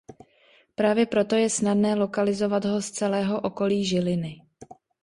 [0.75, 4.41] Právě proto je snadné lokalizovat ho z celého okolí Žiliny.